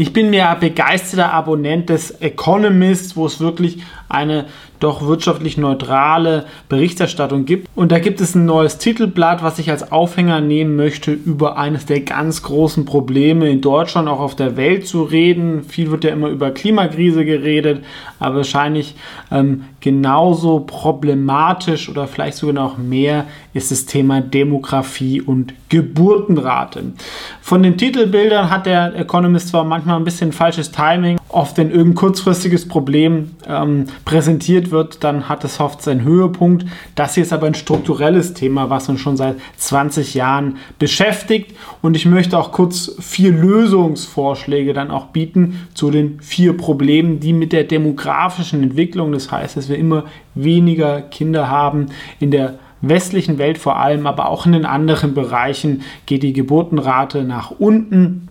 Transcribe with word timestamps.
Ich 0.00 0.14
bin 0.14 0.30
mir 0.30 0.56
begeisterter 0.58 1.30
Abonnent 1.30 1.90
des 1.90 2.10
Economist, 2.22 3.18
wo 3.18 3.26
es 3.26 3.38
wirklich 3.38 3.82
eine 4.08 4.46
doch 4.80 5.06
wirtschaftlich 5.06 5.56
neutrale 5.58 6.46
Berichterstattung 6.68 7.44
gibt. 7.44 7.68
Und 7.74 7.92
da 7.92 7.98
gibt 7.98 8.20
es 8.20 8.34
ein 8.34 8.46
neues 8.46 8.78
Titelblatt, 8.78 9.42
was 9.42 9.58
ich 9.58 9.70
als 9.70 9.92
Aufhänger 9.92 10.40
nehmen 10.40 10.74
möchte, 10.76 11.12
über 11.12 11.58
eines 11.58 11.86
der 11.86 12.00
ganz 12.00 12.42
großen 12.42 12.84
Probleme 12.86 13.48
in 13.48 13.60
Deutschland, 13.60 14.08
auch 14.08 14.20
auf 14.20 14.34
der 14.34 14.56
Welt 14.56 14.86
zu 14.86 15.02
reden. 15.02 15.64
Viel 15.64 15.90
wird 15.90 16.04
ja 16.04 16.10
immer 16.10 16.28
über 16.28 16.50
Klimakrise 16.50 17.24
geredet, 17.24 17.84
aber 18.18 18.36
wahrscheinlich 18.36 18.94
ähm, 19.30 19.64
genauso 19.80 20.60
problematisch 20.60 21.88
oder 21.88 22.06
vielleicht 22.06 22.38
sogar 22.38 22.54
noch 22.54 22.78
mehr 22.78 23.26
ist 23.52 23.70
das 23.70 23.86
Thema 23.86 24.20
Demografie 24.20 25.20
und 25.20 25.54
Geburtenrate. 25.68 26.92
Von 27.40 27.62
den 27.62 27.76
Titelbildern 27.76 28.50
hat 28.50 28.66
der 28.66 28.94
Economist 28.94 29.48
zwar 29.48 29.64
manchmal 29.64 29.96
ein 29.96 30.04
bisschen 30.04 30.32
falsches 30.32 30.70
Timing, 30.70 31.18
oft 31.28 31.56
wenn 31.58 31.70
irgendein 31.70 31.94
kurzfristiges 31.94 32.68
Problem 32.68 33.30
ähm, 33.46 33.86
präsentiert 34.04 34.69
wird, 34.70 35.04
dann 35.04 35.28
hat 35.28 35.44
es 35.44 35.60
oft 35.60 35.82
seinen 35.82 36.02
Höhepunkt. 36.02 36.66
Das 36.94 37.14
hier 37.14 37.22
ist 37.22 37.32
aber 37.32 37.46
ein 37.46 37.54
strukturelles 37.54 38.34
Thema, 38.34 38.70
was 38.70 38.88
uns 38.88 39.00
schon 39.00 39.16
seit 39.16 39.36
20 39.56 40.14
Jahren 40.14 40.56
beschäftigt 40.78 41.56
und 41.82 41.96
ich 41.96 42.06
möchte 42.06 42.38
auch 42.38 42.52
kurz 42.52 42.94
vier 43.00 43.32
Lösungsvorschläge 43.32 44.72
dann 44.72 44.90
auch 44.90 45.06
bieten 45.06 45.66
zu 45.74 45.90
den 45.90 46.20
vier 46.20 46.56
Problemen, 46.56 47.20
die 47.20 47.32
mit 47.32 47.52
der 47.52 47.64
demografischen 47.64 48.62
Entwicklung, 48.62 49.12
das 49.12 49.30
heißt, 49.30 49.56
dass 49.56 49.68
wir 49.68 49.78
immer 49.78 50.04
weniger 50.34 51.00
Kinder 51.02 51.48
haben 51.48 51.86
in 52.18 52.30
der 52.30 52.58
westlichen 52.82 53.38
Welt 53.38 53.58
vor 53.58 53.76
allem, 53.76 54.06
aber 54.06 54.28
auch 54.28 54.46
in 54.46 54.52
den 54.52 54.64
anderen 54.64 55.14
Bereichen 55.14 55.82
geht 56.06 56.22
die 56.22 56.32
Geburtenrate 56.32 57.24
nach 57.24 57.50
unten. 57.50 58.28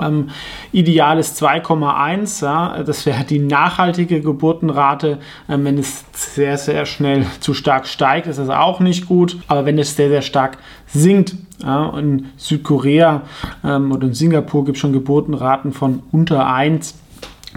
Ähm, 0.00 0.30
ideal 0.72 1.18
ist 1.18 1.42
2,1. 1.42 2.44
Ja, 2.44 2.82
das 2.82 3.06
wäre 3.06 3.24
die 3.24 3.38
nachhaltige 3.38 4.20
Geburtenrate. 4.20 5.18
Ähm, 5.48 5.64
wenn 5.64 5.78
es 5.78 6.04
sehr, 6.12 6.58
sehr 6.58 6.86
schnell 6.86 7.26
zu 7.40 7.54
stark 7.54 7.86
steigt, 7.86 8.26
ist 8.26 8.38
das 8.38 8.48
auch 8.48 8.80
nicht 8.80 9.06
gut. 9.06 9.38
Aber 9.48 9.66
wenn 9.66 9.78
es 9.78 9.96
sehr, 9.96 10.08
sehr 10.08 10.22
stark 10.22 10.58
sinkt, 10.86 11.34
ja, 11.62 11.96
in 11.98 12.26
Südkorea 12.36 13.22
ähm, 13.64 13.92
oder 13.92 14.08
in 14.08 14.14
Singapur 14.14 14.64
gibt 14.64 14.76
es 14.76 14.80
schon 14.80 14.92
Geburtenraten 14.92 15.72
von 15.72 16.02
unter 16.10 16.46
1, 16.52 16.98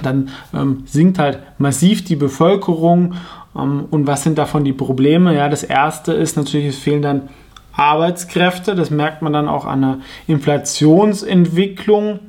dann 0.04 0.30
ähm, 0.54 0.84
sinkt 0.86 1.20
halt 1.20 1.40
massiv 1.58 2.04
die 2.04 2.16
Bevölkerung 2.16 3.16
ähm, 3.56 3.86
und 3.90 4.08
was 4.08 4.24
sind 4.24 4.38
davon 4.38 4.64
die 4.64 4.74
Probleme? 4.74 5.36
Ja, 5.36 5.50
das 5.50 5.64
erste 5.64 6.14
ist 6.14 6.38
natürlich, 6.38 6.68
es 6.68 6.78
fehlen 6.78 7.02
dann 7.02 7.30
Arbeitskräfte. 7.76 8.76
Das 8.76 8.90
merkt 8.90 9.22
man 9.22 9.34
dann 9.34 9.48
auch 9.48 9.66
an 9.66 9.82
der 9.82 9.98
Inflationsentwicklung. 10.28 12.20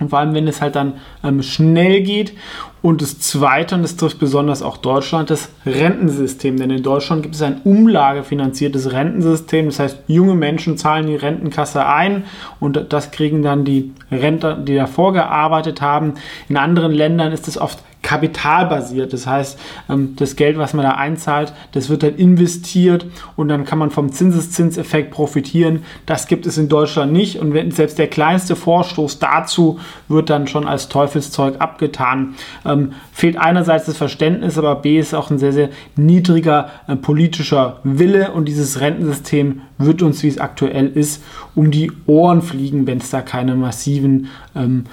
Und 0.00 0.08
vor 0.08 0.18
allem, 0.18 0.34
wenn 0.34 0.48
es 0.48 0.60
halt 0.60 0.74
dann 0.74 0.94
ähm, 1.22 1.42
schnell 1.42 2.02
geht. 2.02 2.34
Und 2.82 3.00
das 3.00 3.20
Zweite, 3.20 3.76
und 3.76 3.82
das 3.82 3.96
trifft 3.96 4.18
besonders 4.18 4.60
auch 4.60 4.76
Deutschland, 4.76 5.30
das 5.30 5.50
Rentensystem. 5.64 6.58
Denn 6.58 6.70
in 6.70 6.82
Deutschland 6.82 7.22
gibt 7.22 7.36
es 7.36 7.42
ein 7.42 7.60
umlagefinanziertes 7.62 8.90
Rentensystem. 8.90 9.66
Das 9.66 9.78
heißt, 9.78 9.98
junge 10.08 10.34
Menschen 10.34 10.76
zahlen 10.76 11.06
die 11.06 11.14
Rentenkasse 11.14 11.86
ein 11.86 12.24
und 12.58 12.92
das 12.92 13.12
kriegen 13.12 13.42
dann 13.42 13.64
die 13.64 13.92
Rentner, 14.10 14.56
die 14.56 14.74
davor 14.74 15.12
gearbeitet 15.12 15.80
haben. 15.80 16.14
In 16.48 16.56
anderen 16.56 16.90
Ländern 16.90 17.30
ist 17.30 17.46
es 17.46 17.56
oft 17.56 17.78
kapitalbasiert. 18.02 19.12
Das 19.12 19.26
heißt, 19.26 19.58
ähm, 19.88 20.14
das 20.16 20.36
Geld, 20.36 20.58
was 20.58 20.74
man 20.74 20.84
da 20.84 20.92
einzahlt, 20.92 21.52
das 21.72 21.88
wird 21.88 22.02
dann 22.02 22.16
investiert 22.16 23.06
und 23.36 23.48
dann 23.48 23.64
kann 23.64 23.78
man 23.78 23.90
vom 23.90 24.12
Zinseszinseffekt 24.12 25.10
profitieren. 25.10 25.84
Das 26.04 26.26
gibt 26.26 26.46
es 26.46 26.58
in 26.58 26.68
Deutschland 26.68 27.12
nicht 27.12 27.38
und 27.38 27.54
wenn 27.54 27.70
selbst 27.70 27.98
der 27.98 28.08
kleinste 28.08 28.56
Vorstoß 28.56 29.18
dazu 29.18 29.78
wird 30.08 30.30
dann 30.30 30.46
schon 30.46 30.66
als 30.66 30.88
Teufelszeug 30.88 31.60
abgetan. 31.60 32.34
Ähm, 32.64 32.92
fehlt 33.12 33.38
einerseits 33.38 33.86
das 33.86 33.96
Verständnis, 33.96 34.58
aber 34.58 34.74
B 34.76 34.98
ist 34.98 35.14
auch 35.14 35.30
ein 35.30 35.38
sehr, 35.38 35.52
sehr 35.52 35.70
niedriger 35.96 36.70
äh, 36.88 36.96
politischer 36.96 37.78
Wille 37.84 38.32
und 38.32 38.46
dieses 38.46 38.80
Rentensystem 38.80 39.62
wird 39.78 40.02
uns, 40.02 40.22
wie 40.22 40.28
es 40.28 40.38
aktuell 40.38 40.88
ist, 40.88 41.22
um 41.54 41.70
die 41.70 41.90
Ohren 42.06 42.42
fliegen, 42.42 42.86
wenn 42.86 42.98
es 42.98 43.10
da 43.10 43.20
keine 43.20 43.54
massiven 43.54 44.28
ähm, 44.54 44.84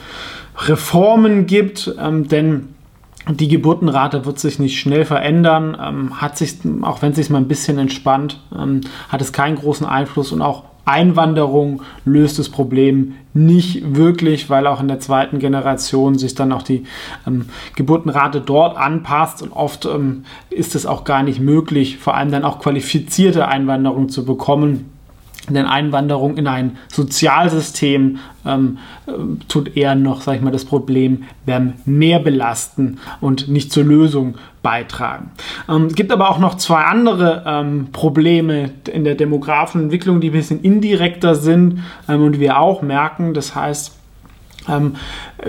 Reformen 0.58 1.46
gibt. 1.46 1.94
Ähm, 2.00 2.28
denn 2.28 2.70
die 3.28 3.48
Geburtenrate 3.48 4.26
wird 4.26 4.40
sich 4.40 4.60
nicht 4.60 4.80
schnell 4.80 5.06
verändern, 5.06 5.78
ähm, 5.80 6.22
hat 6.22 6.38
sich, 6.38 6.56
auch 6.82 7.02
wenn 7.02 7.12
es 7.12 7.18
sich 7.18 7.30
mal 7.30 7.38
ein 7.38 7.48
bisschen 7.48 7.78
entspannt, 7.78 8.40
ähm, 8.58 8.82
hat 9.10 9.22
es 9.22 9.34
keinen 9.34 9.56
großen 9.56 9.86
Einfluss 9.86 10.32
und 10.32 10.42
auch 10.42 10.64
Einwanderung 10.86 11.84
löst 12.04 12.40
das 12.40 12.50
Problem 12.50 13.14
nicht 13.34 13.96
wirklich, 13.96 14.50
weil 14.50 14.66
auch 14.66 14.82
in 14.82 14.88
der 14.88 15.00
zweiten 15.00 15.38
Generation 15.38 16.18
sich 16.18 16.34
dann 16.34 16.52
auch 16.52 16.64
die 16.64 16.86
ähm, 17.28 17.46
Geburtenrate 17.76 18.42
dort 18.42 18.76
anpasst 18.76 19.44
und 19.44 19.52
oft 19.52 19.86
ähm, 19.86 20.24
ist 20.50 20.74
es 20.74 20.88
auch 20.88 21.04
gar 21.04 21.22
nicht 21.22 21.40
möglich, 21.40 21.98
vor 21.98 22.16
allem 22.16 22.32
dann 22.32 22.44
auch 22.44 22.60
qualifizierte 22.60 23.48
Einwanderung 23.48 24.10
zu 24.10 24.26
bekommen 24.26 24.99
denn 25.48 25.66
Einwanderung 25.66 26.38
in 26.38 26.48
ein 26.48 26.78
Sozialsystem 26.90 28.20
ähm, 28.46 28.78
äh, 29.08 29.12
tut 29.48 29.76
eher 29.76 29.96
noch, 29.96 30.22
sag 30.22 30.36
ich 30.36 30.42
mal, 30.42 30.52
das 30.52 30.66
Problem 30.66 31.24
mehr 31.86 32.20
belasten 32.20 33.00
und 33.22 33.48
nicht 33.48 33.72
zur 33.72 33.84
Lösung 33.84 34.36
beitragen. 34.62 35.32
Ähm, 35.68 35.86
es 35.86 35.96
gibt 35.96 36.12
aber 36.12 36.30
auch 36.30 36.40
noch 36.40 36.56
zwei 36.56 36.84
andere 36.84 37.44
ähm, 37.46 37.88
Probleme 37.92 38.72
in 38.92 39.04
der 39.04 39.16
demografischen 39.16 39.84
Entwicklung, 39.84 40.22
die 40.22 40.30
ein 40.30 40.34
bisschen 40.34 40.62
indirekter 40.62 41.36
sind 41.36 41.84
ähm, 42.08 42.24
und 42.24 42.40
wir 42.40 42.60
auch 42.60 42.82
merken. 42.82 43.34
Das 43.34 43.56
heißt, 43.56 43.99
ähm, 44.70 44.96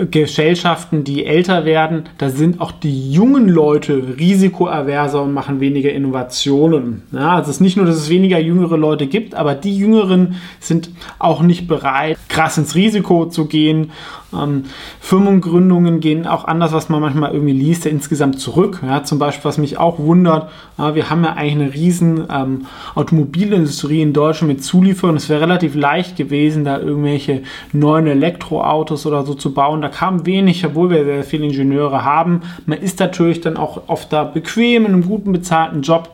Gesellschaften, 0.09 1.03
die 1.03 1.25
älter 1.25 1.65
werden, 1.65 2.03
da 2.17 2.29
sind 2.29 2.61
auch 2.61 2.71
die 2.71 3.11
jungen 3.11 3.49
Leute 3.49 4.15
risikoaverser 4.19 5.21
und 5.21 5.33
machen 5.33 5.59
weniger 5.59 5.91
Innovationen. 5.91 7.03
Ja, 7.11 7.35
also 7.35 7.49
es 7.49 7.57
ist 7.57 7.61
nicht 7.61 7.77
nur, 7.77 7.85
dass 7.85 7.95
es 7.95 8.09
weniger 8.09 8.39
jüngere 8.39 8.77
Leute 8.77 9.07
gibt, 9.07 9.35
aber 9.35 9.53
die 9.55 9.75
Jüngeren 9.77 10.35
sind 10.59 10.89
auch 11.19 11.41
nicht 11.41 11.67
bereit, 11.67 12.17
krass 12.29 12.57
ins 12.57 12.75
Risiko 12.75 13.25
zu 13.25 13.45
gehen. 13.45 13.91
Ähm, 14.33 14.63
Firmengründungen 14.99 15.99
gehen 15.99 16.25
auch 16.25 16.45
anders, 16.45 16.71
was 16.71 16.89
man 16.89 17.01
manchmal 17.01 17.33
irgendwie 17.33 17.53
liest, 17.53 17.85
ja, 17.85 17.91
insgesamt 17.91 18.39
zurück. 18.39 18.81
Ja, 18.85 19.03
zum 19.03 19.19
Beispiel, 19.19 19.45
was 19.45 19.57
mich 19.57 19.77
auch 19.77 19.99
wundert, 19.99 20.49
ja, 20.77 20.95
wir 20.95 21.09
haben 21.09 21.23
ja 21.23 21.33
eigentlich 21.33 21.53
eine 21.53 21.73
riesen 21.73 22.23
ähm, 22.31 22.65
Automobilindustrie 22.95 24.01
in 24.01 24.13
Deutschland 24.13 24.53
mit 24.53 24.63
Zulieferern. 24.63 25.15
Es 25.15 25.29
wäre 25.29 25.41
relativ 25.41 25.75
leicht 25.75 26.15
gewesen, 26.15 26.63
da 26.63 26.79
irgendwelche 26.79 27.43
neuen 27.73 28.07
Elektroautos 28.07 29.05
oder 29.11 29.25
so 29.25 29.33
zu 29.33 29.53
bauen. 29.53 29.81
Da 29.81 29.89
kam 29.89 30.25
wenig, 30.25 30.65
obwohl 30.65 30.89
wir 30.89 31.03
sehr 31.05 31.23
viele 31.23 31.45
Ingenieure 31.45 32.03
haben. 32.03 32.41
Man 32.65 32.79
ist 32.79 32.99
natürlich 32.99 33.41
dann 33.41 33.57
auch 33.57 33.83
oft 33.87 34.11
da 34.11 34.23
bequem 34.23 34.85
in 34.85 34.93
einem 34.93 35.05
guten 35.05 35.31
bezahlten 35.31 35.81
Job. 35.81 36.09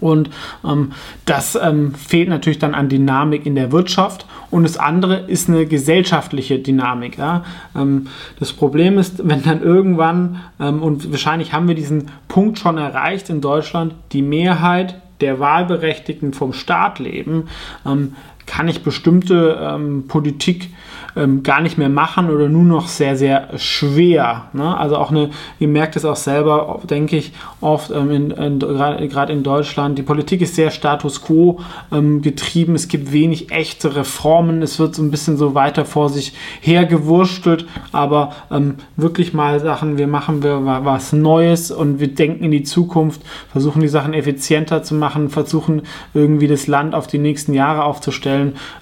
Und 0.00 0.30
ähm, 0.64 0.92
das 1.24 1.56
ähm, 1.60 1.94
fehlt 1.94 2.28
natürlich 2.28 2.58
dann 2.58 2.74
an 2.74 2.88
Dynamik 2.88 3.46
in 3.46 3.54
der 3.54 3.72
Wirtschaft. 3.72 4.26
Und 4.50 4.64
das 4.64 4.76
andere 4.76 5.16
ist 5.16 5.48
eine 5.48 5.66
gesellschaftliche 5.66 6.58
Dynamik. 6.58 7.18
Ja? 7.18 7.44
Ähm, 7.76 8.08
das 8.38 8.52
Problem 8.52 8.98
ist, 8.98 9.28
wenn 9.28 9.42
dann 9.42 9.62
irgendwann, 9.62 10.40
ähm, 10.60 10.82
und 10.82 11.10
wahrscheinlich 11.10 11.52
haben 11.52 11.68
wir 11.68 11.74
diesen 11.74 12.10
Punkt 12.28 12.58
schon 12.58 12.78
erreicht 12.78 13.30
in 13.30 13.40
Deutschland, 13.40 13.94
die 14.12 14.22
Mehrheit 14.22 15.00
der 15.20 15.38
Wahlberechtigten 15.38 16.34
vom 16.34 16.52
Staat 16.52 16.98
leben, 16.98 17.48
ähm, 17.86 18.14
kann 18.46 18.68
ich 18.68 18.82
bestimmte 18.82 19.58
ähm, 19.60 20.04
Politik 20.08 20.70
ähm, 21.16 21.42
gar 21.42 21.60
nicht 21.60 21.78
mehr 21.78 21.88
machen 21.88 22.30
oder 22.30 22.48
nur 22.48 22.64
noch 22.64 22.88
sehr, 22.88 23.16
sehr 23.16 23.56
schwer. 23.58 24.48
Ne? 24.52 24.76
Also 24.76 24.96
auch 24.96 25.10
eine, 25.10 25.30
ihr 25.58 25.68
merkt 25.68 25.96
es 25.96 26.04
auch 26.04 26.16
selber, 26.16 26.80
denke 26.88 27.16
ich, 27.16 27.32
oft 27.60 27.90
ähm, 27.90 28.30
gerade 28.68 29.32
in 29.32 29.42
Deutschland, 29.42 29.98
die 29.98 30.02
Politik 30.02 30.40
ist 30.40 30.56
sehr 30.56 30.70
Status 30.70 31.22
quo 31.22 31.60
ähm, 31.92 32.22
getrieben, 32.22 32.74
es 32.74 32.88
gibt 32.88 33.12
wenig 33.12 33.52
echte 33.52 33.94
Reformen, 33.94 34.62
es 34.62 34.78
wird 34.78 34.94
so 34.94 35.02
ein 35.02 35.10
bisschen 35.10 35.36
so 35.36 35.54
weiter 35.54 35.84
vor 35.84 36.08
sich 36.08 36.34
hergewurstelt, 36.60 37.66
aber 37.92 38.32
ähm, 38.50 38.76
wirklich 38.96 39.34
mal 39.34 39.60
Sachen, 39.60 39.98
wir 39.98 40.06
machen 40.06 40.42
wir 40.42 40.62
was 40.64 41.12
Neues 41.12 41.70
und 41.70 42.00
wir 42.00 42.08
denken 42.08 42.44
in 42.44 42.50
die 42.50 42.64
Zukunft, 42.64 43.20
versuchen 43.50 43.80
die 43.80 43.88
Sachen 43.88 44.14
effizienter 44.14 44.82
zu 44.82 44.94
machen, 44.94 45.30
versuchen 45.30 45.82
irgendwie 46.12 46.48
das 46.48 46.66
Land 46.66 46.94
auf 46.94 47.06
die 47.06 47.18
nächsten 47.18 47.54
Jahre 47.54 47.84
aufzustellen. 47.84 48.33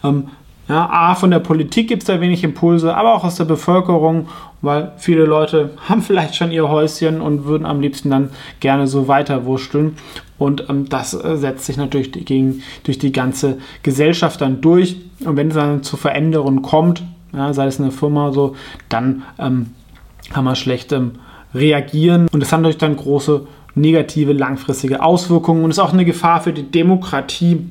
Ähm, 0.02 0.25
ja, 0.69 0.88
A, 0.90 1.14
von 1.14 1.31
der 1.31 1.40
Politik 1.40 1.88
gibt 1.88 2.02
es 2.02 2.06
da 2.06 2.20
wenig 2.20 2.44
Impulse, 2.44 2.96
aber 2.96 3.14
auch 3.14 3.25
aus 3.25 3.34
der 3.34 3.44
Bevölkerung, 3.44 4.28
weil 4.60 4.93
viele 4.96 5.25
Leute 5.25 5.70
haben 5.88 6.02
vielleicht 6.02 6.37
schon 6.37 6.52
ihr 6.52 6.69
Häuschen 6.69 7.20
und 7.20 7.44
würden 7.44 7.66
am 7.66 7.81
liebsten 7.81 8.10
dann 8.10 8.31
gerne 8.60 8.87
so 8.87 9.08
weiter 9.08 9.44
wursteln. 9.44 9.96
Und 10.38 10.69
ähm, 10.69 10.88
das 10.88 11.14
äh, 11.14 11.37
setzt 11.37 11.66
sich 11.66 11.76
natürlich 11.76 12.12
gegen, 12.12 12.62
durch 12.84 12.99
die 12.99 13.12
ganze 13.12 13.58
Gesellschaft 13.82 14.40
dann 14.40 14.60
durch. 14.60 14.96
Und 15.25 15.37
wenn 15.37 15.49
es 15.49 15.55
dann 15.55 15.82
zu 15.82 15.96
Veränderungen 15.96 16.62
kommt, 16.62 17.02
ja, 17.32 17.52
sei 17.52 17.66
es 17.66 17.81
eine 17.81 17.90
Firma 17.90 18.32
so, 18.32 18.56
dann 18.88 19.22
ähm, 19.38 19.70
kann 20.31 20.44
man 20.44 20.56
schlecht 20.56 20.93
ähm, 20.93 21.12
reagieren. 21.55 22.28
Und 22.32 22.40
das 22.40 22.52
hat 22.52 22.60
natürlich 22.60 22.78
dann 22.78 22.96
große 22.96 23.46
negative 23.75 24.32
langfristige 24.32 25.02
Auswirkungen 25.02 25.64
und 25.64 25.70
ist 25.70 25.78
auch 25.78 25.93
eine 25.93 26.05
Gefahr 26.05 26.40
für 26.40 26.52
die 26.52 26.70
Demokratie 26.70 27.66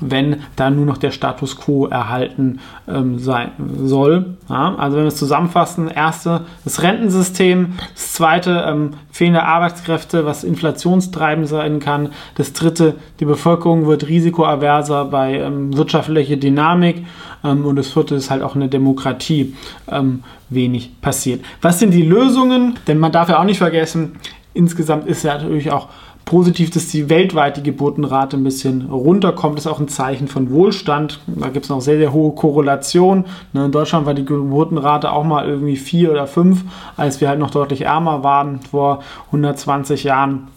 wenn 0.00 0.42
da 0.56 0.70
nur 0.70 0.86
noch 0.86 0.98
der 0.98 1.10
Status 1.10 1.58
quo 1.58 1.86
erhalten 1.86 2.60
ähm, 2.86 3.18
sein 3.18 3.52
soll. 3.82 4.36
Ja, 4.48 4.74
also 4.76 4.96
wenn 4.96 5.04
wir 5.04 5.08
es 5.08 5.16
zusammenfassen, 5.16 5.88
erste 5.88 6.42
das 6.64 6.82
Rentensystem, 6.82 7.74
das 7.94 8.12
zweite 8.12 8.64
ähm, 8.66 8.90
fehlende 9.10 9.44
Arbeitskräfte, 9.44 10.24
was 10.24 10.44
inflationstreibend 10.44 11.48
sein 11.48 11.80
kann, 11.80 12.10
das 12.36 12.52
dritte 12.52 12.96
die 13.20 13.24
Bevölkerung 13.24 13.86
wird 13.86 14.08
risikoaverser 14.08 15.06
bei 15.06 15.38
ähm, 15.38 15.76
wirtschaftlicher 15.76 16.36
Dynamik 16.36 17.04
ähm, 17.44 17.64
und 17.66 17.76
das 17.76 17.88
vierte 17.92 18.14
ist 18.14 18.30
halt 18.30 18.42
auch 18.42 18.54
eine 18.54 18.68
Demokratie 18.68 19.54
ähm, 19.90 20.22
wenig 20.48 21.00
passiert. 21.00 21.44
Was 21.60 21.78
sind 21.78 21.92
die 21.92 22.02
Lösungen? 22.02 22.78
Denn 22.86 22.98
man 22.98 23.12
darf 23.12 23.28
ja 23.28 23.38
auch 23.38 23.44
nicht 23.44 23.58
vergessen, 23.58 24.12
insgesamt 24.54 25.06
ist 25.06 25.22
ja 25.22 25.34
natürlich 25.34 25.70
auch 25.70 25.88
positiv, 26.28 26.68
dass 26.68 26.88
die 26.88 27.08
weltweite 27.08 27.62
Geburtenrate 27.62 28.36
ein 28.36 28.44
bisschen 28.44 28.90
runterkommt. 28.90 29.56
Das 29.56 29.64
ist 29.64 29.72
auch 29.72 29.80
ein 29.80 29.88
Zeichen 29.88 30.28
von 30.28 30.50
Wohlstand. 30.50 31.20
Da 31.26 31.48
gibt 31.48 31.64
es 31.64 31.70
noch 31.70 31.80
sehr, 31.80 31.96
sehr 31.96 32.12
hohe 32.12 32.34
Korrelation. 32.34 33.24
Ne, 33.54 33.64
in 33.64 33.72
Deutschland 33.72 34.04
war 34.04 34.12
die 34.12 34.26
Geburtenrate 34.26 35.10
auch 35.10 35.24
mal 35.24 35.48
irgendwie 35.48 35.76
vier 35.76 36.10
oder 36.10 36.26
fünf, 36.26 36.64
als 36.98 37.22
wir 37.22 37.30
halt 37.30 37.38
noch 37.38 37.50
deutlich 37.50 37.80
ärmer 37.80 38.24
waren 38.24 38.60
vor 38.60 39.02
120 39.28 40.04
Jahren. 40.04 40.48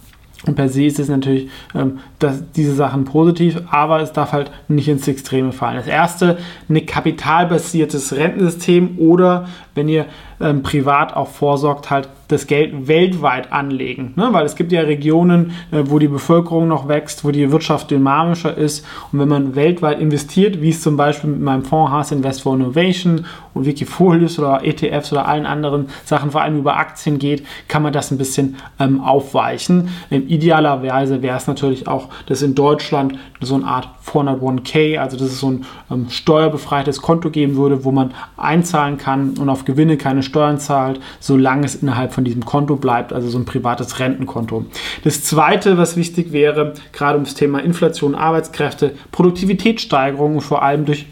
Und 0.45 0.55
per 0.55 0.67
se 0.67 0.83
ist 0.85 0.99
es 0.99 1.07
natürlich 1.07 1.49
ähm, 1.73 1.99
dass 2.19 2.51
diese 2.51 2.75
Sachen 2.75 3.05
positiv, 3.05 3.61
aber 3.69 4.01
es 4.01 4.11
darf 4.11 4.33
halt 4.33 4.51
nicht 4.67 4.89
ins 4.89 5.07
Extreme 5.07 5.53
fallen. 5.53 5.77
Das 5.77 5.87
erste, 5.87 6.37
ein 6.67 6.85
kapitalbasiertes 6.85 8.13
Rentensystem 8.13 8.97
oder 8.97 9.47
wenn 9.73 9.87
ihr 9.87 10.07
ähm, 10.41 10.63
privat 10.63 11.15
auch 11.15 11.29
vorsorgt, 11.29 11.89
halt 11.89 12.09
das 12.31 12.47
Geld 12.47 12.87
weltweit 12.87 13.51
anlegen. 13.51 14.13
Ne? 14.15 14.29
Weil 14.31 14.45
es 14.45 14.55
gibt 14.55 14.71
ja 14.71 14.81
Regionen, 14.81 15.51
äh, 15.71 15.83
wo 15.85 15.99
die 15.99 16.07
Bevölkerung 16.07 16.67
noch 16.67 16.87
wächst, 16.87 17.25
wo 17.25 17.31
die 17.31 17.51
Wirtschaft 17.51 17.91
dynamischer 17.91 18.57
ist. 18.57 18.85
Und 19.11 19.19
wenn 19.19 19.27
man 19.27 19.55
weltweit 19.55 19.99
investiert, 19.99 20.61
wie 20.61 20.69
es 20.69 20.81
zum 20.81 20.97
Beispiel 20.97 21.29
mit 21.29 21.41
meinem 21.41 21.63
Fonds 21.63 21.91
Haas 21.91 22.11
Invest 22.11 22.41
for 22.41 22.55
Innovation 22.55 23.25
und 23.53 23.65
Wikifolius 23.65 24.39
oder 24.39 24.63
ETFs 24.63 25.11
oder 25.11 25.27
allen 25.27 25.45
anderen 25.45 25.87
Sachen, 26.05 26.31
vor 26.31 26.41
allem 26.41 26.57
über 26.57 26.77
Aktien 26.77 27.19
geht, 27.19 27.45
kann 27.67 27.83
man 27.83 27.93
das 27.93 28.11
ein 28.11 28.17
bisschen 28.17 28.55
ähm, 28.79 29.01
aufweichen. 29.01 29.89
Ähm, 30.09 30.25
idealerweise 30.27 31.21
wäre 31.21 31.37
es 31.37 31.47
natürlich 31.47 31.87
auch, 31.87 32.09
dass 32.27 32.41
in 32.41 32.55
Deutschland 32.55 33.17
so 33.41 33.55
eine 33.55 33.65
Art 33.65 33.89
401k, 34.05 34.97
also 34.97 35.17
dass 35.17 35.27
es 35.27 35.39
so 35.39 35.51
ein 35.51 35.65
ähm, 35.89 36.09
steuerbefreites 36.09 37.01
Konto 37.01 37.29
geben 37.29 37.55
würde, 37.55 37.83
wo 37.83 37.91
man 37.91 38.13
einzahlen 38.37 38.97
kann 38.97 39.37
und 39.37 39.49
auf 39.49 39.65
Gewinne 39.65 39.97
keine 39.97 40.23
Steuern 40.23 40.59
zahlt, 40.59 40.99
solange 41.19 41.65
es 41.65 41.75
innerhalb 41.75 42.13
von 42.13 42.23
diesem 42.23 42.45
Konto 42.45 42.75
bleibt, 42.75 43.13
also 43.13 43.29
so 43.29 43.37
ein 43.37 43.45
privates 43.45 43.99
Rentenkonto. 43.99 44.65
Das 45.03 45.23
zweite, 45.23 45.77
was 45.77 45.95
wichtig 45.97 46.31
wäre, 46.31 46.73
gerade 46.91 47.17
ums 47.17 47.35
Thema 47.35 47.59
Inflation, 47.59 48.15
Arbeitskräfte, 48.15 48.95
Produktivitätssteigerung 49.11 50.41
vor 50.41 50.63
allem 50.63 50.85
durch 50.85 51.05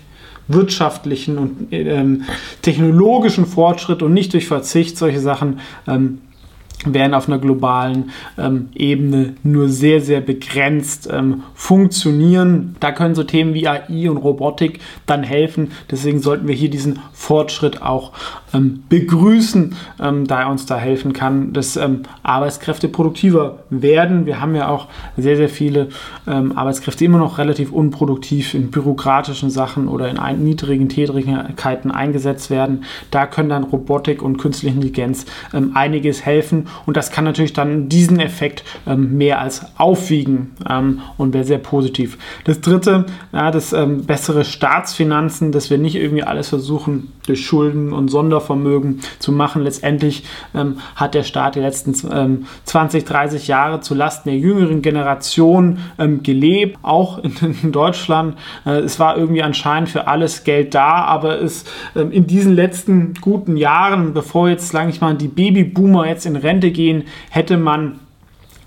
wirtschaftlichen 0.49 1.37
und 1.37 1.67
ähm, 1.71 2.23
technologischen 2.61 3.45
Fortschritt 3.45 4.01
und 4.01 4.13
nicht 4.13 4.33
durch 4.33 4.47
Verzicht 4.47 4.97
solche 4.97 5.19
Sachen 5.19 5.59
ähm, 5.87 6.19
werden 6.85 7.13
auf 7.13 7.27
einer 7.27 7.39
globalen 7.39 8.11
ähm, 8.37 8.69
Ebene 8.73 9.33
nur 9.43 9.69
sehr, 9.69 10.01
sehr 10.01 10.21
begrenzt 10.21 11.09
ähm, 11.11 11.43
funktionieren. 11.53 12.75
Da 12.79 12.91
können 12.91 13.15
so 13.15 13.23
Themen 13.23 13.53
wie 13.53 13.67
AI 13.67 14.09
und 14.09 14.17
Robotik 14.17 14.79
dann 15.05 15.23
helfen. 15.23 15.71
Deswegen 15.91 16.21
sollten 16.21 16.47
wir 16.47 16.55
hier 16.55 16.69
diesen 16.69 16.99
Fortschritt 17.13 17.81
auch 17.81 18.13
ähm, 18.53 18.83
begrüßen, 18.89 19.75
ähm, 19.99 20.27
da 20.27 20.41
er 20.41 20.49
uns 20.49 20.65
da 20.65 20.77
helfen 20.77 21.13
kann, 21.13 21.53
dass 21.53 21.77
ähm, 21.77 22.03
Arbeitskräfte 22.23 22.87
produktiver 22.87 23.59
werden. 23.69 24.25
Wir 24.25 24.41
haben 24.41 24.55
ja 24.55 24.69
auch 24.69 24.87
sehr, 25.17 25.37
sehr 25.37 25.49
viele 25.49 25.89
ähm, 26.27 26.57
Arbeitskräfte 26.57 27.05
immer 27.05 27.17
noch 27.17 27.37
relativ 27.37 27.71
unproduktiv 27.71 28.53
in 28.53 28.71
bürokratischen 28.71 29.49
Sachen 29.49 29.87
oder 29.87 30.09
in 30.09 30.17
ein, 30.17 30.43
niedrigen 30.43 30.89
Tätigkeiten 30.89 31.91
eingesetzt 31.91 32.49
werden. 32.49 32.83
Da 33.11 33.25
können 33.25 33.49
dann 33.49 33.63
Robotik 33.63 34.21
und 34.21 34.37
künstliche 34.37 34.73
Intelligenz 34.73 35.25
einiges 35.73 36.25
helfen 36.25 36.67
und 36.85 36.97
das 36.97 37.11
kann 37.11 37.25
natürlich 37.25 37.53
dann 37.53 37.89
diesen 37.89 38.19
Effekt 38.19 38.63
ähm, 38.87 39.17
mehr 39.17 39.39
als 39.41 39.65
aufwiegen 39.77 40.51
ähm, 40.69 41.01
und 41.17 41.33
wäre 41.33 41.43
sehr 41.43 41.57
positiv. 41.57 42.17
Das 42.43 42.61
dritte, 42.61 43.05
ja, 43.31 43.51
das 43.51 43.73
ähm, 43.73 44.05
bessere 44.05 44.43
Staatsfinanzen, 44.43 45.51
dass 45.51 45.69
wir 45.69 45.77
nicht 45.77 45.95
irgendwie 45.95 46.23
alles 46.23 46.49
versuchen 46.49 47.11
durch 47.25 47.45
Schulden 47.45 47.93
und 47.93 48.09
Sondervermögen 48.39 49.01
zu 49.19 49.31
machen. 49.31 49.63
Letztendlich 49.63 50.23
ähm, 50.55 50.77
hat 50.95 51.13
der 51.13 51.23
Staat 51.23 51.55
die 51.55 51.59
letzten 51.59 51.93
20, 51.93 53.03
ähm, 53.03 53.07
30 53.07 53.47
Jahre 53.47 53.81
zulasten 53.81 54.31
der 54.31 54.39
jüngeren 54.39 54.81
Generation 54.81 55.79
ähm, 55.97 56.23
gelebt, 56.23 56.77
auch 56.81 57.19
in, 57.23 57.33
in 57.63 57.71
Deutschland. 57.71 58.37
Äh, 58.65 58.79
es 58.79 58.99
war 58.99 59.17
irgendwie 59.17 59.43
anscheinend 59.43 59.89
für 59.89 60.07
alles 60.07 60.43
Geld 60.43 60.73
da, 60.73 61.03
aber 61.05 61.41
es 61.41 61.65
in 61.93 62.27
diesen 62.27 62.53
letzten 62.53 63.13
guten 63.21 63.57
Jahren, 63.57 64.13
bevor 64.13 64.49
jetzt, 64.49 64.69
sage 64.69 64.89
ich 64.89 65.01
mal, 65.01 65.15
die 65.15 65.27
Babyboomer 65.27 66.07
jetzt 66.07 66.25
in 66.25 66.35
Rente 66.35 66.71
gehen, 66.71 67.03
hätte 67.29 67.57
man 67.57 67.99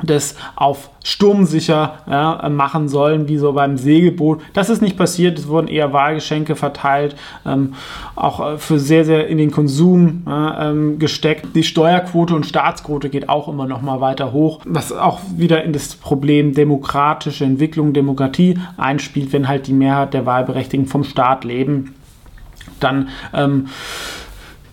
das 0.03 0.37
auf 0.57 0.91
sturmsicher 1.05 1.99
ja, 2.09 2.49
machen 2.49 2.89
sollen, 2.89 3.29
wie 3.29 3.39
so 3.39 3.53
beim 3.53 3.77
Segelboot. 3.77 4.41
Das 4.53 4.71
ist 4.71 4.83
nicht 4.83 4.97
passiert, 4.97 5.39
es 5.39 5.49
wurden 5.49 5.69
eher 5.69 5.93
Wahlgeschenke 5.93 6.57
verteilt, 6.57 7.17
ähm, 7.45 7.75
auch 8.15 8.55
äh, 8.55 8.59
für 8.59 8.79
sehr, 8.79 9.05
sehr 9.05 9.27
in 9.29 9.39
den 9.39 9.51
Konsum 9.51 10.25
äh, 10.29 10.97
gesteckt. 10.97 11.55
Die 11.55 11.65
Steuerquote 11.65 12.35
und 12.35 12.47
Staatsquote 12.47 13.09
geht 13.09 13.29
auch 13.29 13.49
immer 13.49 13.67
noch 13.67 13.83
mal 13.83 14.01
weiter 14.01 14.33
hoch, 14.33 14.61
was 14.65 14.93
auch 14.93 15.21
wieder 15.37 15.65
in 15.65 15.73
das 15.73 15.95
Problem 15.95 16.55
demokratische 16.55 17.45
Entwicklung, 17.45 17.93
Demokratie 17.93 18.59
einspielt, 18.77 19.33
wenn 19.33 19.49
halt 19.49 19.67
die 19.67 19.73
Mehrheit 19.73 20.15
der 20.15 20.27
Wahlberechtigten 20.27 20.89
vom 20.89 21.05
Staat 21.05 21.45
leben. 21.45 21.95
Dann 22.81 23.09
ähm, 23.33 23.69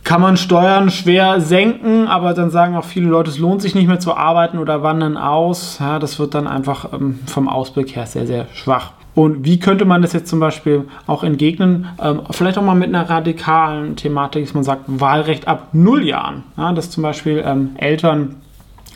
kann 0.03 0.21
man 0.21 0.37
Steuern 0.37 0.89
schwer 0.89 1.41
senken, 1.41 2.07
aber 2.07 2.33
dann 2.33 2.49
sagen 2.49 2.75
auch 2.75 2.85
viele 2.85 3.07
Leute, 3.07 3.29
es 3.29 3.37
lohnt 3.37 3.61
sich 3.61 3.75
nicht 3.75 3.87
mehr 3.87 3.99
zu 3.99 4.15
arbeiten 4.15 4.57
oder 4.57 4.81
wandern 4.81 5.17
aus. 5.17 5.77
Ja, 5.79 5.99
das 5.99 6.19
wird 6.19 6.33
dann 6.33 6.47
einfach 6.47 6.93
ähm, 6.93 7.19
vom 7.25 7.47
Ausblick 7.47 7.95
her 7.95 8.05
sehr, 8.05 8.25
sehr 8.25 8.47
schwach. 8.53 8.93
Und 9.15 9.43
wie 9.43 9.59
könnte 9.59 9.85
man 9.85 10.01
das 10.01 10.13
jetzt 10.13 10.29
zum 10.29 10.39
Beispiel 10.39 10.85
auch 11.05 11.23
entgegnen? 11.23 11.87
Ähm, 12.01 12.21
vielleicht 12.31 12.57
auch 12.57 12.63
mal 12.63 12.75
mit 12.75 12.89
einer 12.89 13.09
radikalen 13.09 13.95
Thematik, 13.95 14.45
dass 14.45 14.53
man 14.53 14.63
sagt, 14.63 14.83
Wahlrecht 14.87 15.47
ab 15.47 15.69
null 15.73 16.05
Jahren. 16.05 16.43
Ja, 16.57 16.71
dass 16.71 16.89
zum 16.89 17.03
Beispiel 17.03 17.43
ähm, 17.45 17.71
Eltern 17.75 18.37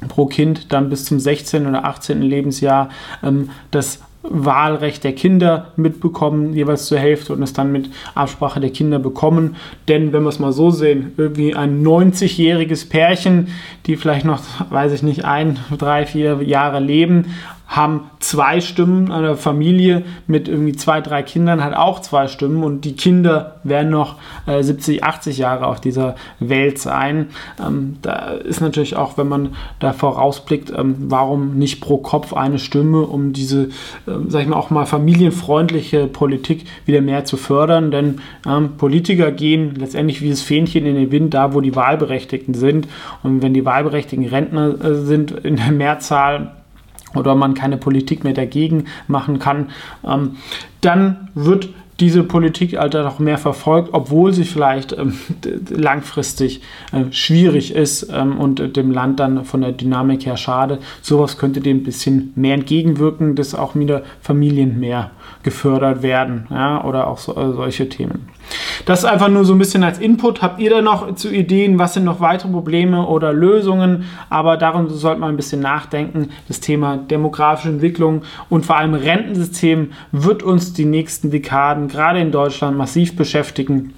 pro 0.07 0.25
Kind 0.25 0.71
dann 0.71 0.89
bis 0.89 1.05
zum 1.05 1.19
16. 1.19 1.67
oder 1.67 1.85
18. 1.85 2.21
Lebensjahr 2.21 2.89
ähm, 3.23 3.49
das 3.71 3.99
Wahlrecht 4.23 5.03
der 5.03 5.13
Kinder 5.13 5.73
mitbekommen, 5.75 6.53
jeweils 6.53 6.85
zur 6.85 6.97
Hälfte 6.97 7.33
und 7.33 7.43
es 7.43 7.53
dann 7.53 7.71
mit 7.71 7.89
Absprache 8.15 8.59
der 8.59 8.71
Kinder 8.71 8.97
bekommen. 8.99 9.57
Denn 9.87 10.13
wenn 10.13 10.23
wir 10.23 10.29
es 10.29 10.39
mal 10.39 10.53
so 10.53 10.71
sehen, 10.71 11.11
irgendwie 11.17 11.55
ein 11.55 11.83
90-jähriges 11.85 12.89
Pärchen, 12.89 13.49
die 13.85 13.97
vielleicht 13.97 14.25
noch, 14.25 14.41
weiß 14.69 14.93
ich 14.93 15.03
nicht, 15.03 15.25
ein, 15.25 15.59
drei, 15.77 16.05
vier 16.05 16.41
Jahre 16.41 16.79
leben, 16.79 17.33
haben 17.75 18.11
zwei 18.19 18.61
Stimmen. 18.61 19.11
Eine 19.11 19.35
Familie 19.35 20.03
mit 20.27 20.47
irgendwie 20.47 20.73
zwei, 20.73 21.01
drei 21.01 21.23
Kindern 21.23 21.63
hat 21.63 21.73
auch 21.73 22.01
zwei 22.01 22.27
Stimmen 22.27 22.63
und 22.63 22.85
die 22.85 22.95
Kinder 22.95 23.59
werden 23.63 23.89
noch 23.89 24.17
äh, 24.45 24.61
70, 24.61 25.03
80 25.03 25.39
Jahre 25.39 25.65
auf 25.65 25.81
dieser 25.81 26.15
Welt 26.39 26.77
sein. 26.77 27.29
Ähm, 27.59 27.97
da 28.03 28.27
ist 28.27 28.61
natürlich 28.61 28.95
auch, 28.95 29.17
wenn 29.17 29.27
man 29.27 29.55
da 29.79 29.91
vorausblickt, 29.91 30.71
ähm, 30.77 30.95
warum 31.07 31.57
nicht 31.57 31.81
pro 31.81 31.97
Kopf 31.97 32.33
eine 32.33 32.59
Stimme, 32.59 33.01
um 33.01 33.33
diese, 33.33 33.69
ähm, 34.07 34.29
sag 34.29 34.43
ich 34.43 34.47
mal, 34.47 34.57
auch 34.57 34.69
mal 34.69 34.85
familienfreundliche 34.85 36.05
Politik 36.05 36.65
wieder 36.85 37.01
mehr 37.01 37.25
zu 37.25 37.37
fördern. 37.37 37.89
Denn 37.89 38.21
ähm, 38.47 38.77
Politiker 38.77 39.31
gehen 39.31 39.73
letztendlich 39.75 40.21
wie 40.21 40.29
das 40.29 40.43
Fähnchen 40.43 40.85
in 40.85 40.93
den 40.93 41.11
Wind, 41.11 41.33
da 41.33 41.55
wo 41.55 41.61
die 41.61 41.75
Wahlberechtigten 41.75 42.53
sind. 42.53 42.87
Und 43.23 43.41
wenn 43.41 43.55
die 43.55 43.65
Wahlberechtigten 43.65 44.27
Rentner 44.27 44.75
äh, 44.79 44.93
sind 44.93 45.31
in 45.31 45.55
der 45.55 45.71
Mehrzahl, 45.71 46.51
oder 47.15 47.35
man 47.35 47.53
keine 47.53 47.77
Politik 47.77 48.23
mehr 48.23 48.33
dagegen 48.33 48.85
machen 49.07 49.39
kann, 49.39 49.69
ähm, 50.05 50.37
dann 50.81 51.29
wird 51.35 51.69
diese 51.99 52.23
Politik 52.23 52.77
Alter 52.77 53.03
noch 53.03 53.19
mehr 53.19 53.37
verfolgt, 53.37 53.89
obwohl 53.91 54.33
sie 54.33 54.45
vielleicht 54.45 54.93
ähm, 54.93 55.13
langfristig 55.69 56.61
äh, 56.91 57.11
schwierig 57.11 57.75
ist 57.75 58.09
ähm, 58.11 58.37
und 58.39 58.75
dem 58.75 58.91
Land 58.91 59.19
dann 59.19 59.45
von 59.45 59.61
der 59.61 59.71
Dynamik 59.71 60.25
her 60.25 60.37
schade. 60.37 60.79
Sowas 61.01 61.37
könnte 61.37 61.61
dem 61.61 61.77
ein 61.77 61.83
bisschen 61.83 62.33
mehr 62.35 62.55
entgegenwirken, 62.55 63.35
dass 63.35 63.53
auch 63.53 63.75
wieder 63.75 64.03
Familien 64.21 64.79
mehr 64.79 65.11
gefördert 65.43 66.01
werden 66.01 66.47
ja, 66.49 66.83
oder 66.83 67.07
auch 67.07 67.19
so, 67.19 67.35
äh, 67.35 67.53
solche 67.53 67.89
Themen. 67.89 68.27
Das 68.85 69.05
einfach 69.05 69.29
nur 69.29 69.45
so 69.45 69.53
ein 69.53 69.59
bisschen 69.59 69.83
als 69.83 69.99
Input. 69.99 70.41
Habt 70.41 70.59
ihr 70.59 70.69
da 70.69 70.81
noch 70.81 71.15
zu 71.15 71.29
Ideen, 71.29 71.79
was 71.79 71.93
sind 71.93 72.03
noch 72.03 72.19
weitere 72.19 72.49
Probleme 72.51 73.07
oder 73.07 73.31
Lösungen? 73.31 74.05
Aber 74.29 74.57
darum 74.57 74.89
sollte 74.89 75.21
man 75.21 75.29
ein 75.29 75.37
bisschen 75.37 75.61
nachdenken. 75.61 76.29
Das 76.47 76.59
Thema 76.59 76.97
demografische 76.97 77.69
Entwicklung 77.69 78.23
und 78.49 78.65
vor 78.65 78.75
allem 78.75 78.93
Rentensystem 78.93 79.91
wird 80.11 80.43
uns 80.43 80.73
die 80.73 80.85
nächsten 80.85 81.31
Dekaden 81.31 81.87
gerade 81.87 82.19
in 82.19 82.31
Deutschland 82.31 82.77
massiv 82.77 83.15
beschäftigen. 83.15 83.93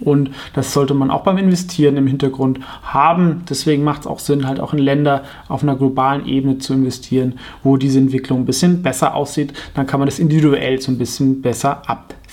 Und 0.00 0.30
das 0.54 0.72
sollte 0.72 0.94
man 0.94 1.10
auch 1.10 1.22
beim 1.22 1.38
Investieren 1.38 1.96
im 1.96 2.06
Hintergrund 2.06 2.60
haben. 2.82 3.44
Deswegen 3.48 3.84
macht 3.84 4.02
es 4.02 4.06
auch 4.06 4.18
Sinn, 4.18 4.46
halt 4.46 4.60
auch 4.60 4.72
in 4.72 4.78
Länder 4.78 5.24
auf 5.48 5.62
einer 5.62 5.76
globalen 5.76 6.26
Ebene 6.26 6.58
zu 6.58 6.74
investieren, 6.74 7.38
wo 7.62 7.76
diese 7.76 7.98
Entwicklung 7.98 8.40
ein 8.40 8.46
bisschen 8.46 8.82
besser 8.82 9.14
aussieht. 9.14 9.52
Dann 9.74 9.86
kann 9.86 10.00
man 10.00 10.06
das 10.06 10.18
individuell 10.18 10.80
so 10.80 10.92
ein 10.92 10.98
bisschen 10.98 11.40
besser 11.40 11.82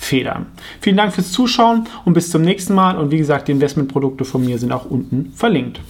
abfedern. 0.04 0.46
Vielen 0.80 0.96
Dank 0.96 1.14
fürs 1.14 1.32
Zuschauen 1.32 1.86
und 2.04 2.12
bis 2.12 2.30
zum 2.30 2.42
nächsten 2.42 2.74
Mal. 2.74 2.98
Und 2.98 3.10
wie 3.10 3.18
gesagt, 3.18 3.48
die 3.48 3.52
Investmentprodukte 3.52 4.24
von 4.24 4.44
mir 4.44 4.58
sind 4.58 4.72
auch 4.72 4.84
unten 4.84 5.32
verlinkt. 5.34 5.80